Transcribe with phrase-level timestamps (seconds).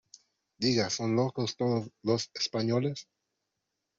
[0.59, 3.07] ¿diga, son locos todos los españoles?